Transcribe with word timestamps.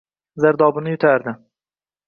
Zardobini 0.45 0.93
yutardi. 0.95 1.37